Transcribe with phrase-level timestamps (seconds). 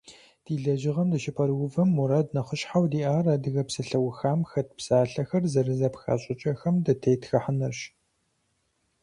[0.45, 7.79] Ди лэжьыгъэм дыщыпэрыувэм мурад нэхъыщхьэу диӏар адыгэ псалъэухам хэт псалъэхэр зэрызэпха щӏыкӏэхэм дытетхыхьынырщ.